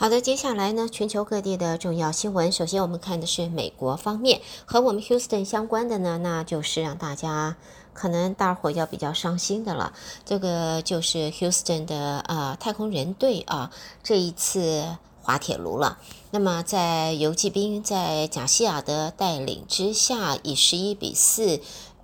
[0.00, 2.52] 好的，接下来呢，全球各地的重要新闻。
[2.52, 7.56] 首先，我们看的是美国方面和我们 Houston 相关的呢，那就是让大家
[7.94, 9.92] 可能大伙要比较伤心的了。
[10.24, 13.72] 这个就是 Houston 的、呃、太空人队啊，
[14.04, 14.84] 这一次
[15.20, 15.98] 滑铁卢了。
[16.30, 21.58] 那么在游骑兵在贾西亚的带领之下，以十一比四。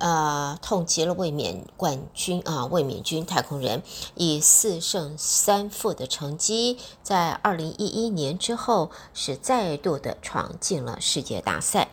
[0.05, 3.81] 呃，痛击了卫冕冠军啊，卫冕军太空人
[4.13, 11.87] 以四胜三负的成绩，在二零一一年之后是再度的闯进了世界大赛。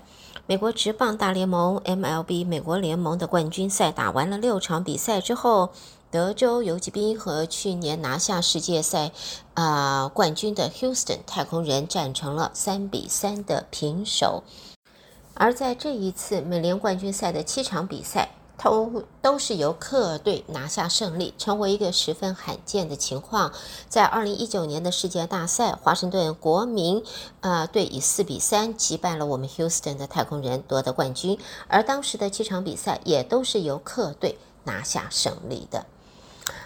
[0.46, 5.70] 美国职棒大联盟 MLB 美国联盟的冠军赛打完了六场比赛之后，
[6.10, 9.12] 德州游骑兵和去年拿下世界赛
[9.54, 14.42] 啊、冠军的 Houston 太空人战成了三比三的平手。
[15.34, 18.30] 而在这一次美联冠军赛的七场比赛，
[18.62, 23.52] 都都是由客队拿下胜利，成为一个十分罕见的情况。
[23.88, 27.02] 在二零一九年的世界大赛，华盛顿国民
[27.40, 31.38] 啊队以四比三击败了我们 Houston 的太空人，夺得冠军。
[31.66, 35.86] 而当时的七场比赛也都是由客队拿下胜利的。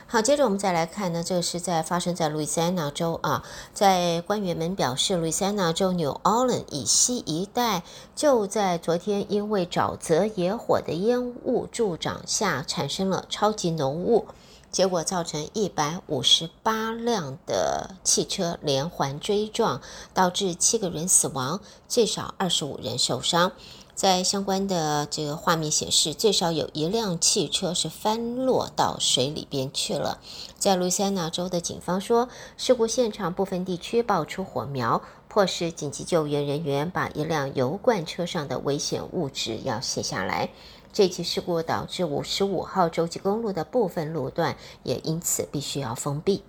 [0.08, 3.42] 好，接着我们再来看呢，这个是在发生在路易斯安那州啊，
[3.74, 7.82] 在官员们表示，路易斯安那州纽奥良以西一带
[8.14, 14.26] 就在昨天因为沼泽野火的烟雾助长下产生了超级浓雾，
[14.70, 19.80] 结果造成一百五十八辆的汽车连环追撞，
[20.14, 23.50] 导致七个人死亡，最少二十五人受伤。
[23.96, 30.20] 在相关的这个画面显示，最少有一辆汽车是翻落到水里边去了。
[30.58, 40.50] 在路易斯安那州的警方说，事故现场部分地区爆出火苗，迫使紧急救援人员把一辆油罐车上的危险物质要卸下来。
[40.92, 46.42] 这起事故导致五十五号洲际公路的部分路段也因此必须要封闭。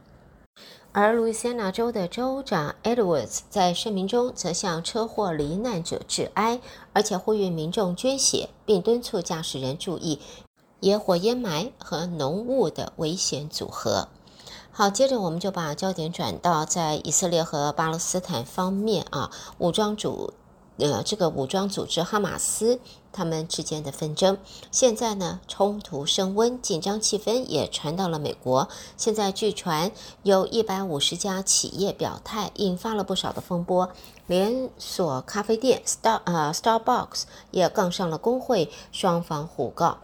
[1.00, 6.60] 而路易斯安那州的州长 Edwards 在声明中则向车祸罹难者致哀，
[6.92, 10.20] 而且呼吁民众捐血，并敦促驾驶人注意
[10.80, 14.08] 野火烟霾和浓雾的危险组合。
[14.72, 19.30] 好，接着我们就把焦点转到在以色列和巴勒斯坦方面啊，
[19.60, 20.34] 武装组。
[20.80, 22.80] 呃，这个武装组织哈马斯
[23.18, 24.38] 他们之间的纷争，
[24.70, 28.70] 现在呢冲突升温，紧张气氛也传到了美国。
[28.96, 29.92] 现在据传
[30.22, 33.90] 有一百五十家企业表态，引发了不少的风波。
[34.28, 39.98] 连锁咖啡店 Star 呃 Starbucks 也杠上了工会，双方互告。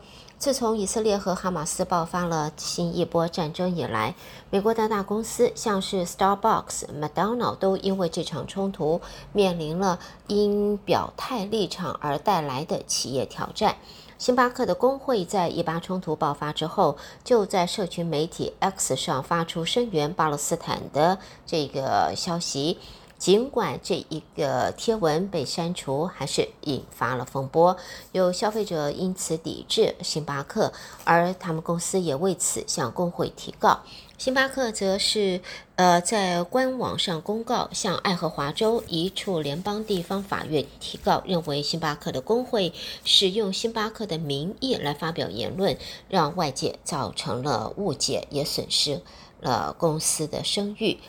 [0.43, 4.13] 自从以色列和哈马斯爆发了新一波战争以来，
[4.49, 8.99] 美国的大公司像是 Starbucks、麦当劳都因为这场冲突
[9.31, 13.77] 面临了因表态立场而带来的企业挑战。
[14.17, 22.77] 星巴克的工会在以巴冲突爆发之后，就在社群媒体 X 上发出声援巴勒斯坦的这个消息。
[23.23, 27.77] 尽管这一个贴文被删除，还是引发了风波，
[28.11, 30.73] 有消费者因此抵制星巴克，
[31.05, 33.79] 而他们公司也为此向工会提告。
[34.17, 35.39] 星巴克则是
[35.77, 42.73] 呃在官网上公告，向爱荷华州一处联邦地方法院提告，认为星巴克的工会
[43.05, 45.77] 使用星巴克的名义来发表言论，
[46.09, 49.01] 让外界造成了误解，也损失
[49.39, 50.99] 了公司的声誉。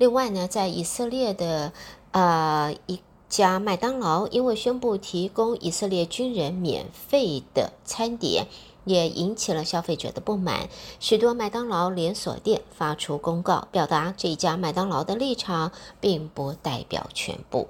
[0.00, 1.74] 另外呢，在以色列的
[2.12, 8.46] 呃一家麦当劳，因为宣布提供以色列军人免费的餐点，
[8.86, 10.70] 也引起了消费者的不满。
[11.00, 17.68] 许多麦当劳连锁店发出公告，表达这一家麦当劳的立场，并不代表全部。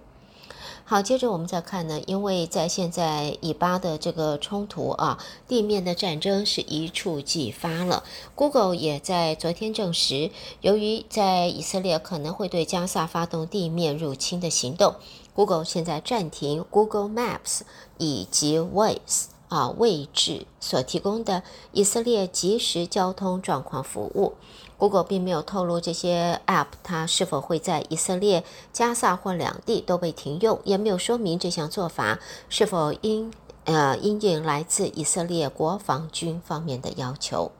[0.91, 8.03] 好，接着我们再看呢，因为在现在以巴的这个冲突啊，地面的战争是一触即发了。
[8.34, 14.97] Google 也在昨天证实，由于在以色列可能会对加萨发动地面入侵的行动
[15.33, 17.61] ，Google 现在暂停 Google Maps
[17.99, 24.33] 以及 Waze 啊位置所提供的以色列即时交通状况服务。
[24.78, 33.30] Google 并没有透露这些 App 它是否会在以色列、加萨或两地都被停用，也没有说明这项做法是否因
[33.65, 37.53] 呃因应来自以色列国防军方面的要求。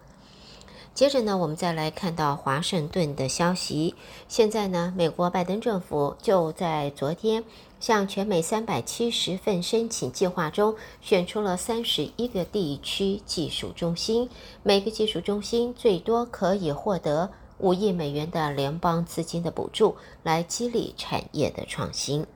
[0.95, 3.95] 接着呢，我们再来看到华盛顿的消息。
[4.27, 7.45] 现在呢，美国拜登政府就在昨天。
[7.81, 14.29] 向全美三百七十份申请计划中，选出了三十一个地区技术中心，
[14.63, 22.27] 每个技术中心最多可以获得五亿美元的联邦资金的补助，来激励产业的创新。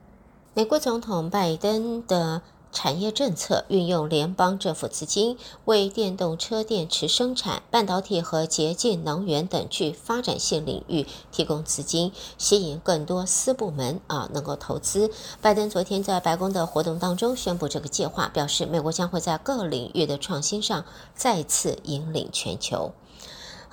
[0.54, 2.40] 美国总统拜登的
[2.74, 15.10] 产业政策，运用联邦政府资金，为电动车电池生产、半导体和洁净能源等具发展性领域提供资金，吸引更多私部门啊能够投资。
[15.40, 20.84] 拜登昨天在白宫的活动当中宣布这个计划，表示美国将会在各领域的创新上
[21.14, 22.92] 再次引领全球。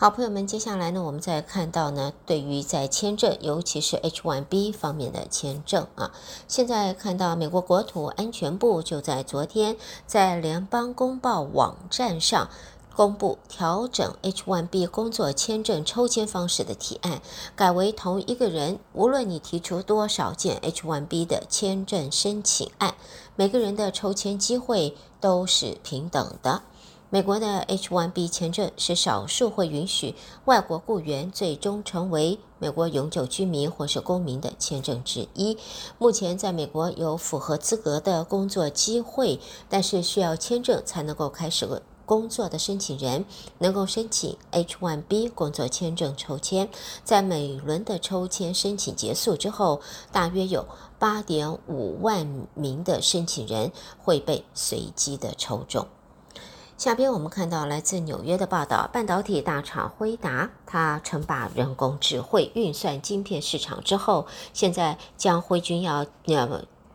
[0.02, 6.12] 好，朋友们，接下来呢，我们再看到呢，对于在签证，尤其是 H-1B 方面的签证啊，
[6.48, 9.78] 现在看到美国国土安全部就在昨天
[10.08, 12.50] 在联邦公报网站上
[12.96, 17.22] 公布调整 H-1B 工作签证抽签方式的提案，
[17.56, 22.96] 改为同一个人，无论你提出多少件 H-1B 的签证申请案，
[23.36, 26.64] 每个人的抽签机会都是平等的。
[27.14, 30.16] 美国的 H-1B 签证是少数会允许
[30.46, 35.58] 外国雇员最终成为美国永久居民或是公民的签证之一。
[35.98, 43.26] 目前在美国有符合资格的工作机会，但是需要签证才能够开始工作的申请人，
[43.58, 46.70] 能够申请 H-1B 工作签证抽签。
[47.04, 49.82] 在每轮的抽签申请结束之后，
[50.14, 50.66] 大约有
[50.98, 55.86] 八点五万名的申请人会被随机的抽中。
[56.82, 66.48] 下边我们看到来自纽约的报道，半导体大厂辉达，它称霸人工智慧运算晶片市场之后，现在将辉军要要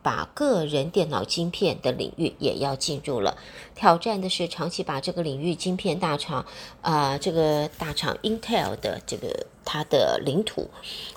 [0.07, 3.35] 把个人电脑晶片的领域也要进入了。
[3.75, 6.45] 挑战的是长期把这个领域晶片大厂，
[6.81, 9.47] 啊、这个大厂 Intel 的这个。
[9.69, 10.69] 它的领土，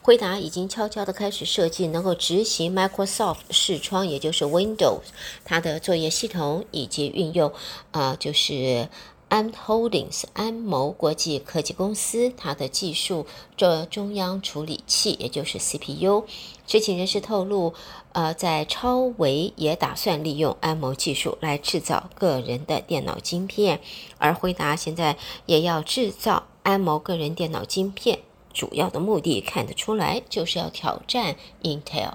[0.03, 5.03] 辉达已经悄悄地开始设计能够执行 Microsoft 视窗，也就是 Windows，
[5.45, 7.53] 它的作业系统以及运用
[7.93, 8.89] 啊、就是
[9.31, 16.25] ARM Holdings 安谋国际科技公司它的技术做中央处理器，也就是 CPU。
[16.67, 17.73] 知情人士透露，
[18.12, 23.81] 呃，在超微也打算利用安谋技术来制造个人的电脑晶片，
[24.19, 25.17] 而辉达现在
[25.47, 28.19] 也要制造安谋个人电脑晶片。
[28.53, 32.15] 主要的目的看得出来，就是要挑战 Intel。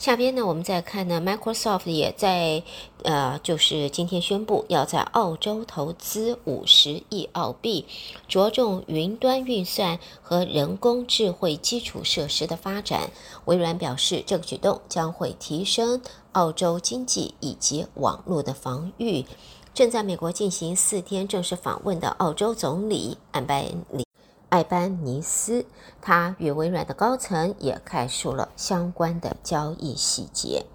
[0.00, 2.62] 下边呢，我们再看呢，Microsoft 也在
[3.02, 7.84] 呃，就是今天宣布要在澳洲投资五十亿澳币，
[8.26, 13.10] 着重云端运算和人工智慧基础设施的发展。
[13.44, 16.00] 微软表示，这个举动将会提升
[16.32, 19.26] 澳洲经济以及网络的防御。
[19.74, 24.09] 正在美国进行四天正式访问的澳洲总理安班尼。
[24.50, 25.64] 艾班尼斯，
[26.02, 30.66] 他与微软的高层也概述了相关的交易细节。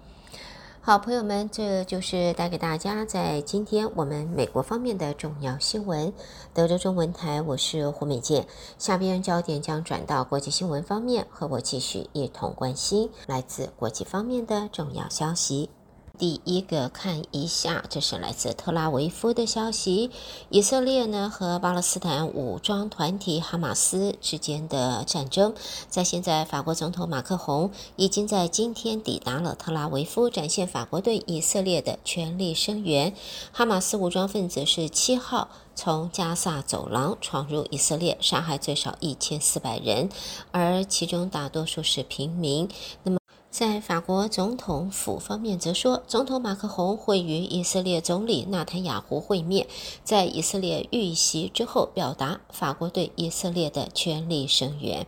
[0.80, 6.12] 好，朋友们，这就是带给大家在今天我们美国方面的重要新闻。
[6.54, 8.46] 德州中文台，我是胡美健。
[8.78, 15.70] 下边焦点将转到国际新闻方面，和我继续一同关心来自国际方面的重要消息。
[16.18, 20.10] 第一个看一下，这是来自特拉维夫的消息。
[20.48, 25.54] 以色列呢和巴勒斯坦武装团体哈马斯之间的战争，
[25.88, 33.14] 在现在法国总统马克宏已经在今天抵达了特拉维夫，展现法国对以色列的全力声援。
[33.52, 40.08] 哈马斯武装分子是七号从加萨走廊闯入以色列，杀害最少一千四百人，
[40.50, 42.68] 而其中大多数是平民。
[43.02, 43.18] 那么。
[43.58, 49.66] 在法国总统府方面则说，总统马克宏会与以色列总理纳坦雅胡会面，
[50.04, 55.06] 在以色列遇袭之后，表达法国对以色列的全力声援。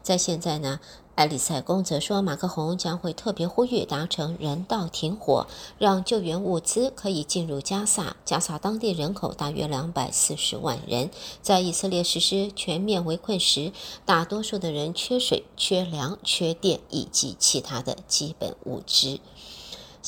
[0.00, 0.78] 在现在呢，
[1.18, 8.14] 埃里塞宫则说，马克宏将会特别呼吁达成人道停火，让救援物资可以进入加萨。
[8.24, 11.10] 加萨当地人口大约两百四十万人，
[11.42, 13.72] 在以色列实施全面围困时，
[14.06, 19.18] 大多数的人缺水、缺粮、缺电以及其他的基本物资。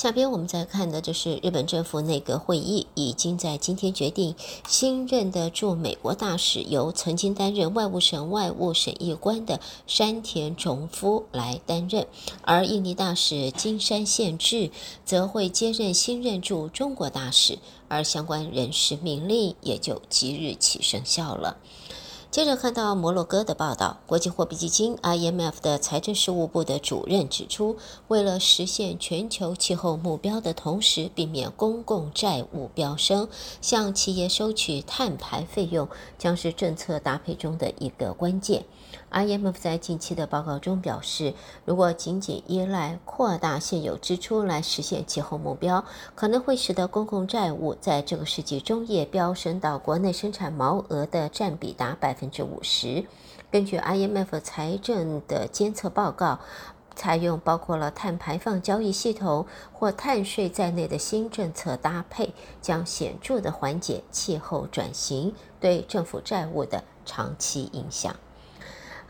[0.01, 4.35] 下边我们再看的就是日本政府内阁会议已经在今天决定，
[4.67, 12.07] 新任的驻美国大使由曾经担任外务省外务审议官的山田重夫来担任，
[12.41, 14.71] 而印尼大使金山宪治
[15.05, 21.59] 则会接任新任驻中国大使，而相关人事命令也就即日起生效了。
[22.31, 33.29] 接着看到摩洛哥的报道，国际货币基金 IMF 的财政事务部的主任指出，为了实现全球气候目标的同时，避免公共债务飙升，
[33.61, 38.65] 向企业收取碳排费用将是政策搭配中的一个关键。
[39.11, 53.05] IMF 在近期的报告中表示，如果仅仅依赖扩大现有支出来实现气候目标，可能会使得公共债务在这个世纪中叶飙升到国内生产毛额的占比达百分之五十。
[53.51, 56.39] 根据 IMF 财政的监测报告，
[56.95, 68.15] 采用包括了碳排放交易系统或碳税在内的新政策搭配，将显著的缓解气候转型对政府债务的长期影响。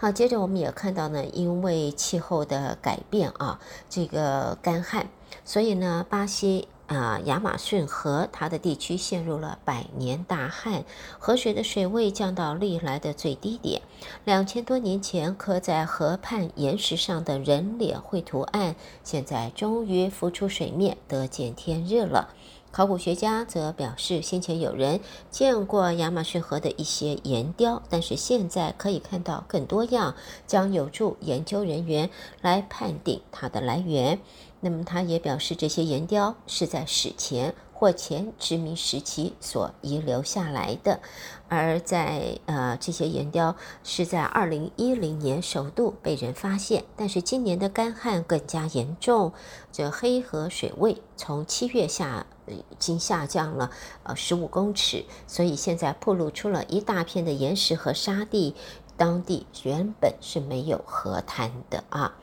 [0.00, 5.11] 好，接着我们也看到呢，因为气候的改变啊，这个干旱，
[5.45, 6.69] 所以呢，巴西。
[6.87, 10.83] 啊，亚马逊河它的地区陷入了百年大旱，
[11.21, 13.83] 河水的水位降到历来的最低点。
[14.25, 22.35] 两千多年前刻在河畔岩石上的人脸绘图案，现在终于浮出水面，得见天日了。
[22.73, 30.15] 考古学家则表示，先前有人见过亚马逊河的一些岩雕，但是现在可以看到更多样，
[30.47, 32.11] 将有助研究人员
[32.41, 34.21] 来判定它的来源。
[34.61, 41.00] 那么，他也表示，这些岩雕是在史前或前殖民时期所遗留下来的，
[41.49, 49.33] 而在呃，这些岩雕是在二零一零年首度被人发现，但是今年的干旱更加严重，
[49.73, 53.71] 这黑河水位从七月下已经下降了
[54.02, 58.54] 呃十五公尺，所以现在暴露出了一大片的岩石和沙地，
[58.97, 62.16] 当地原本是没有河滩的啊。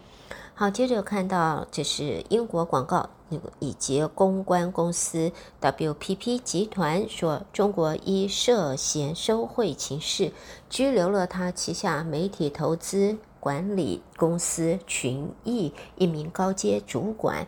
[0.54, 3.10] 好，接着看到这是英国广告
[3.60, 5.32] 以及公关公司
[5.62, 10.32] WPP 集团说，中国以涉嫌收贿情事
[10.68, 17.46] 拘留了他旗下媒体投资管理公司群益一名高阶主管。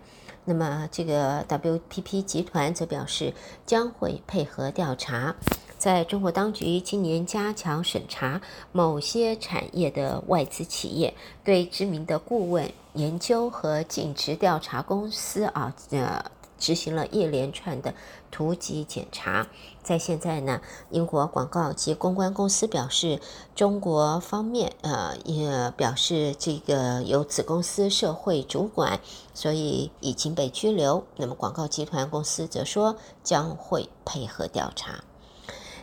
[0.50, 3.36] 那么，这个 WPP 集团则表示
[3.68, 5.36] 将会配合调查。
[5.78, 8.42] 在中国当局今年加强审查
[8.72, 11.14] 某些产业的外资企业，
[11.44, 16.26] 对知名的顾问研究和尽职调查公司啊，呃，
[16.58, 17.94] 执行了一连串的
[18.32, 19.46] 突击检查。
[19.90, 23.20] 在现在呢，英国广告及公关公司表示，
[23.56, 29.00] 中国方面呃也表示这个有子公司社会主管，
[29.34, 31.06] 所以已经被拘留。
[31.16, 35.04] 那么广告集团公司则说将会配合调查。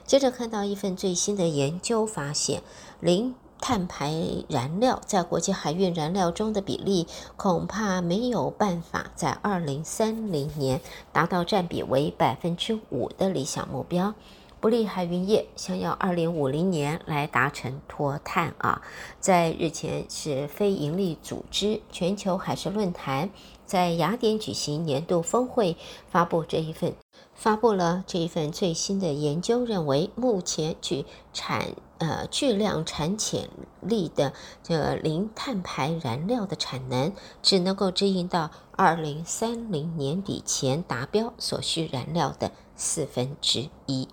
[0.06, 2.62] 接着看到一份最新的研究发现，
[3.00, 4.12] 零碳排
[4.48, 10.80] 燃料在国际海运燃料中的比例恐怕没有办法在二零三零年
[11.12, 14.14] 达到占比为百分之五的理想目标，
[14.60, 18.82] 不利海运业想要二零五零年来达成脱碳啊。
[19.20, 23.30] 在日前是非营利组织全球海事论坛
[23.64, 25.76] 在雅典举行年度峰会，
[26.08, 26.94] 发布这一份。
[27.34, 33.48] 发布了这一份最新的研究，认为目前去产呃巨量产潜
[33.80, 37.12] 力的这零碳排燃料的产能，
[37.42, 44.08] 只能够支应到二零三零年底前达标所需燃料的四分之一。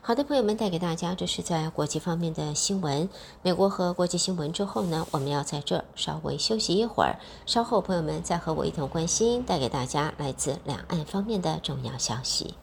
[0.00, 3.08] 好的，朋友们，带给大家这是在国际方面的新闻，
[3.42, 12.54] 美国和国际新闻之后呢，我们要在这儿稍微休息一会儿，稍后朋友们再和我一同关心带给大家来自两岸方面的重要消息。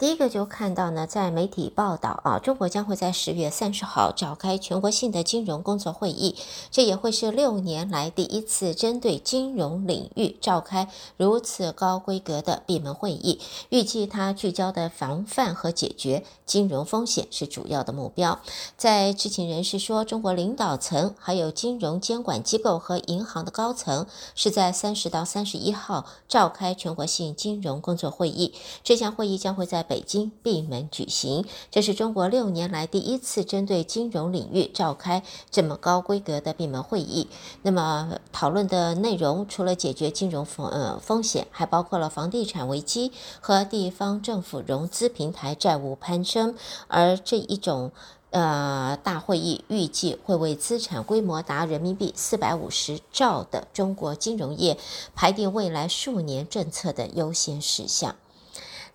[0.00, 6.36] 第一个就看到呢，在媒体报道啊，中国将会在十月三十号召开全国性的金融工作会议，
[6.70, 10.88] 这也会是六年来第一次针对金融领域召开
[11.18, 13.40] 如此高规格的闭门会议。
[13.68, 18.40] 预计它聚焦的防范和解决金融风险是主要的目标。
[18.78, 28.54] 在知情人士说，中国领导层还有金融监管机构和银行的高层是在三十到三十一号召开全国性金融工作会议。
[28.82, 37.26] 这项会议将会在北京闭门举行，这是中国六年来第一次针对金融领域召开这么高规格的闭门会议。
[37.62, 46.54] 那么讨论的内容除了解决金融风呃风险，还包括了房地产危机和地方政府融资平台债务攀升。
[46.86, 47.90] 而这一种
[48.30, 54.78] 呃大会议预计会为资产规模达人民币四百五十兆的中国金融业
[55.16, 58.14] 排定未来数年政策的优先事项。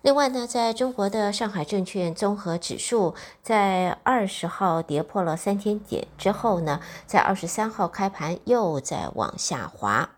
[0.06, 10.10] 另外呢，在中国的上海证券综合指数在二十号跌破了三千点之后呢，在二十三号开盘又在往下滑，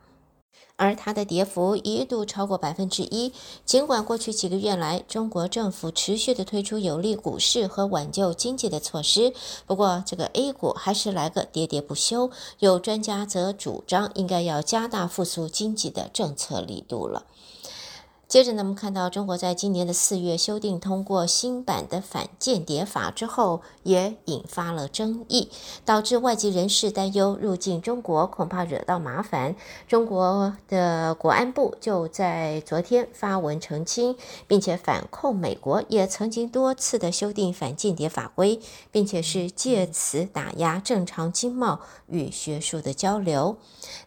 [0.76, 3.32] 而它的跌幅一度超过百分之一。
[3.64, 9.32] 尽管过去几个月来，中国政府持续的推出有利股市和挽救经济的措施，
[9.64, 12.30] 不过这个 A 股还是来个喋喋不休。
[12.58, 17.24] 有专家则主张，应该要加大复苏经济的政策力度了。
[18.28, 25.48] 接着呢，我们看到中国在今年的四月修订通过新版的反间谍法之后，也引发了争议，
[25.86, 29.56] 导致外籍人士担忧入境中国恐怕惹到麻烦。
[29.86, 34.14] 中国的国安部就在昨天发文澄清，
[34.46, 38.60] 并且反控美国也曾经多次的修订反间谍法规，
[38.92, 43.56] 并且是借此打压正常经贸与学术的交流。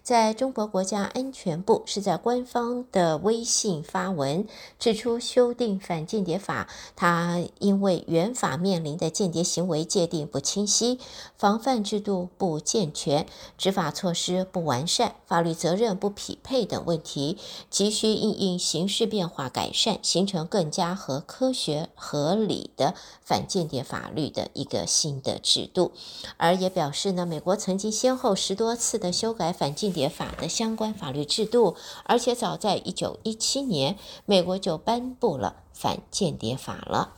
[0.03, 4.47] 在中国国家安全部是在官方的微信发文
[4.79, 10.99] 指出，修订反间谍法，它因为原法面临的间谍行为界定不清晰、
[11.37, 13.25] 防范制度不健全、
[13.57, 17.37] 执法措施不完善、法律责任不匹配等问题，
[17.69, 25.91] 急需应应形势变化改善，形成更加和科学合理的反间谍法律的一个新的制度。
[26.37, 33.97] 而也表示呢，美国曾经先后十多次的修改反间谍法的相关法律制度，而且早在一九一七年。
[34.25, 37.13] 美国就颁布了反间谍法了。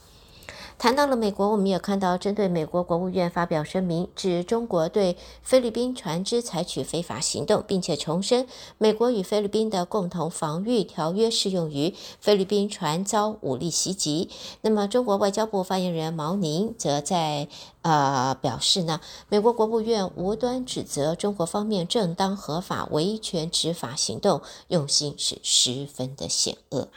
[0.77, 14.30] 谈到了美国，我们也看到，针对美国国务院发表声明，指中国对菲律宾船只采取非法行动，并且重申美国与菲律宾的共同防御条约适用于菲律宾船遭武力袭击。
[14.62, 17.48] 那么，中国外交部发言人毛宁则在
[17.82, 19.00] 呃表示呢，
[19.30, 26.89] 美国国务院无端指责中国方面正当合法维权执法行动，用心是十分的险恶。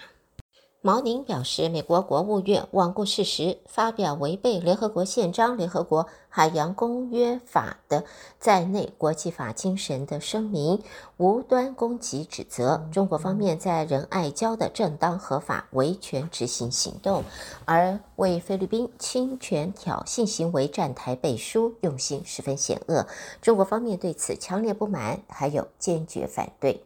[0.86, 8.04] 毛宁表示，美国国务院罔顾事实，发表违背联合国宪章、联合国海洋公约法的
[8.38, 10.80] 在内国际法精神的声明，
[11.16, 17.24] 无端攻击指责中国方面在仁爱礁的正当合法维权执行行动，
[17.64, 23.04] 而为菲律宾侵权挑衅行为站台背书，用心十分险恶。
[23.42, 26.84] 中国方面对此强烈不满，还有坚决反对。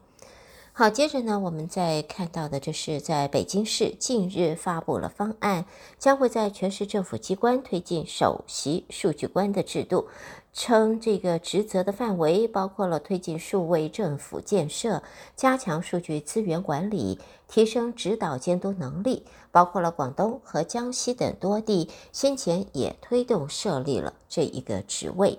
[0.72, 5.66] 好，接着呢，我们再看到的就是在北京市近日发布了方案，
[5.98, 10.06] 将会在全市政府机关推进首席数据官的制度，
[10.54, 15.02] 称这个职责的范围包括了推进数位政府建设、
[15.36, 25.38] 加强数据资源管理、提升指导监督能力，包括了广东和江西等多地先前也推动设立了这一个职位。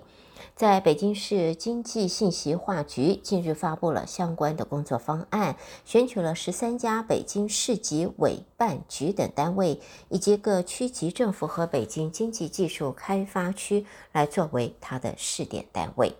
[0.62, 16.14] 在北京市经济信息化局近日发布了相关的工作方案，选取了十三家北京市级委办局等单位，以及各区级政府和北京经济技术开发区来作为它的试点单位。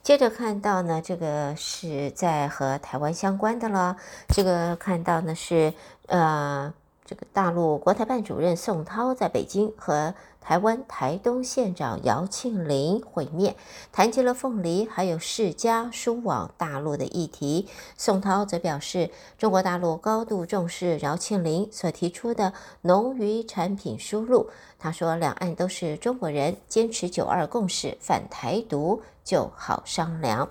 [0.00, 3.96] 接着看到呢，这个是在和台湾相关的了。
[4.28, 5.74] 这个看到呢是
[6.06, 6.72] 呃，
[7.04, 10.14] 这个大陆国台办主任宋涛在北京和。
[10.40, 13.54] 台湾台东县长姚庆林会面，
[13.92, 17.68] 谈及了凤梨还有释迦输往大陆的议题。
[17.96, 24.50] 宋涛则表示，中国大陆高度重视姚庆林所提出的农渔产品输入。
[24.78, 30.48] 他说，两岸都是中国人，坚持九二共识，反台独就好商量。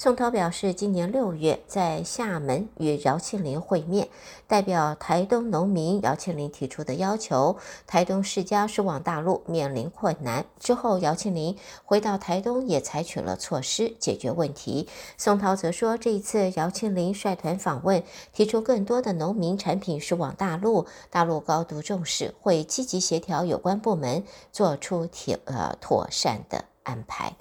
[0.00, 4.08] 宋涛表示，今年六月在厦门与姚庆林会面，
[4.46, 10.46] 代表台东农民姚庆林提出的要求，台东世家输往大陆面临困难。
[10.60, 14.88] 之后，姚庆林回到台东也采取了措施解决问题。
[15.16, 18.00] 宋涛则说，这一次姚庆林率团访问，
[18.32, 27.34] 提出更多的农民产品输往大陆，大陆高度重视，会积极协调有关部门，做出妥呃妥善的安排。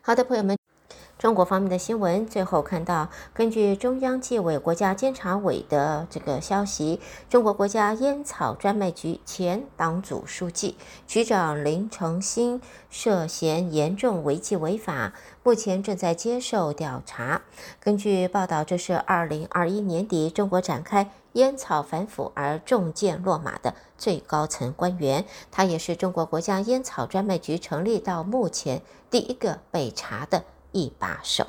[0.00, 0.61] 好的，朋友们。
[1.22, 6.98] 中国方面的新闻，最后看到，根据中央纪委国家监察委的这个消息，
[7.30, 15.12] 中国国家烟草专卖局前党组书记、局长林成新涉嫌严重违纪违法，
[15.44, 17.42] 目前正在接受调查。
[17.78, 30.42] 根据报道，这是二零二一年底中国展开烟草反腐而中箭落马的最高层官员，他也是中国国家烟草专卖局成立到目前第一个被查的。
[30.72, 31.46] 一把手，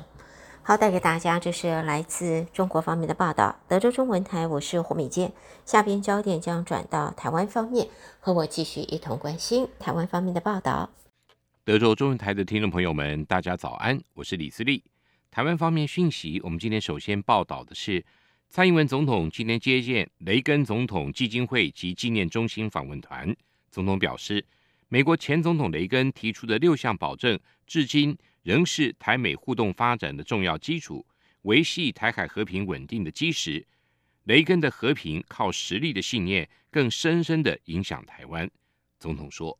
[0.62, 3.58] 好，带给大家，这是来自中国方面的报道。
[3.66, 5.32] 德州中文台，我是胡美健。
[5.64, 7.88] 下边焦点将转到台湾方面，
[8.20, 10.90] 和我继续一同关心台湾方面的报道。
[11.64, 14.84] 德州中文台的听众朋友们，大家早安，我是李思利。
[15.30, 18.04] 台湾方面讯息，我们今天首先报道的是，
[18.50, 23.34] 蔡英文总统今天接见雷根总统基金会及纪念中心访问团。
[23.70, 24.44] 总统表示，
[24.88, 28.18] 美国前总统雷根提出的六项保证，至今。
[28.44, 31.04] 仍是台美互动发展的重要基础，
[31.42, 33.66] 维系台海和平稳定的基石。
[34.24, 38.50] 雷根的和平靠实力的信念，更深深地影响台湾。
[39.00, 39.58] 总统说：“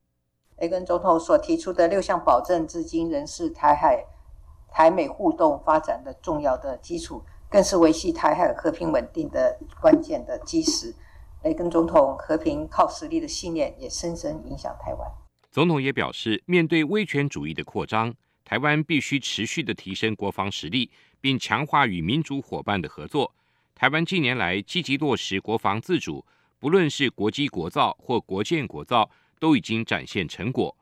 [0.61, 4.05] 雷根总统所提出的六项保证，至今仍是台海、
[4.71, 10.93] 台美互动发展的重要的基础。”更是维系台海和平稳定的关键的基石。
[11.45, 15.09] 雷根总统“和平靠实力”的信念也深深影响台湾。
[15.53, 18.13] 总统也表示，面对威权主义的扩张，
[18.45, 23.35] 台湾必须持续的提升国防实力，并强化与民主伙伴的合作。
[23.75, 26.25] 台湾近年来积极落实国防自主，
[26.59, 30.77] 不论是国机国造或国建国造，都已经展现成果。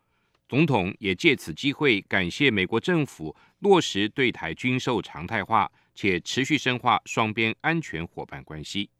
[0.48, 8.90] 总统也借此机会感谢美国政府落实对台军售常态化，且持续深化双边安全伙伴关系。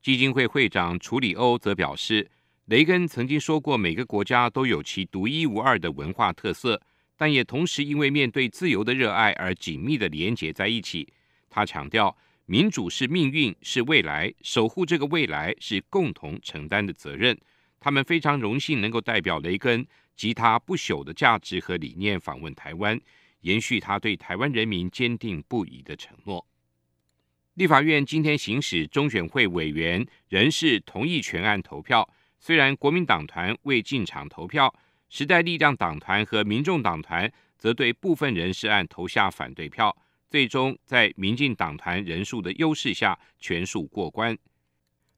[0.00, 2.30] 基金会会长楚里欧则表示，
[2.66, 6.80] 雷根曾经说过，每个国家都有其独一无二的文化特色，
[7.16, 11.12] 但也同时因为面对自由的热爱而紧密地连结在一起。
[11.48, 17.38] 他强调，民主是命运，是未来，守护这个未来是共同承担的责任。
[17.78, 23.00] 他们非常荣幸能够代表雷根及他不朽的价值和理念访问台湾，
[23.42, 26.44] 延续他对台湾人民坚定不移的承诺。
[27.54, 32.08] 立法院今天行使中选会委员人事同意权案投票，
[32.40, 34.74] 虽然国民党团未进场投票，
[35.16, 39.96] 时代力量党团和民众党团则对部分人事案投下反对票，
[40.28, 44.36] 最终在民进党团人数的优势下全数过关。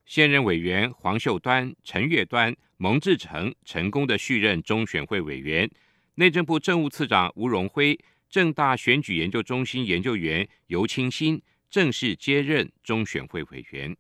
[0.05, 5.67] 现任委员黄秀端、陈月端、蒙志成成功的续任中选会委员，
[6.17, 11.41] 内政部政务次长吴荣辉、政大选举研究中心研究员尤清新。
[11.71, 13.97] 正式接任中选会委员。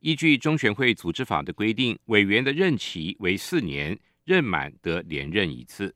[0.00, 5.94] 依据中选会组织法的规定，委员的任期为四年，任满得连任一次。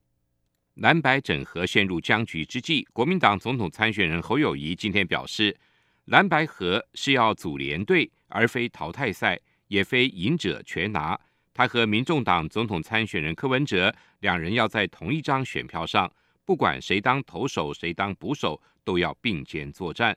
[0.75, 5.57] 蓝白整合陷入僵局之际，国民党总统参选人侯友谊今天表示，
[6.05, 11.19] 蓝白合是要组联队，而非淘汰赛，也非赢者全拿。
[11.53, 16.13] 他和民众党总统参选人柯文哲两人要在同一张选票上，
[16.45, 20.17] 不管谁当投手，谁当捕手，都要并肩作战。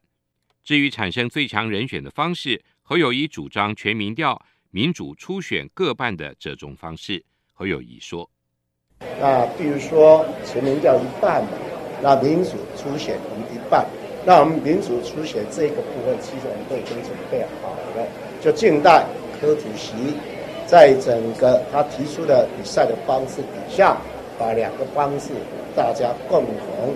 [0.63, 7.25] 至于产生最强人选的方式，侯友谊主张全民调、民主初选各半的这种方式。
[7.61, 8.27] 侯友宜说
[9.21, 11.51] ：“那比如说全民调一半嘛，
[12.01, 13.85] 那民主初选我们一半，
[14.25, 18.07] 那我们民主初选这个部分，其实我们都已经准备好了，
[18.41, 19.05] 就静待
[19.39, 19.93] 柯主席
[20.65, 23.95] 在整个他提出的比赛的方式底下，
[24.39, 25.29] 把两个方式
[25.75, 26.95] 大家共同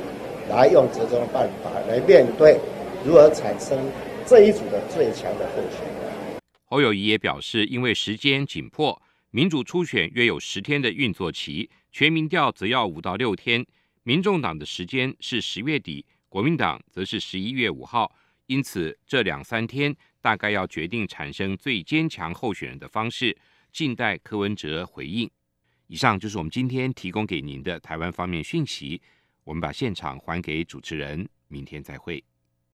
[0.50, 2.60] 来用这种办法来面对。”
[3.06, 3.78] 如何产生
[4.26, 6.42] 这一组的最强的候选人？
[6.68, 9.00] 侯友谊也表示，因为时间紧迫，
[9.36, 13.66] 民主初选约有十天的运作期，全民调则要五到六天。
[14.04, 18.10] 民众党的时间是十月底，国民党则是十一月五号，
[18.46, 23.38] 因此这两三天大概要决定产生最坚强候选人的方式，
[23.74, 25.30] 静待柯文哲回应。
[25.88, 29.02] 以上就是我们今天提供给您的台湾方面讯息。
[29.44, 32.24] 我们把现场还给主持人，明天再会。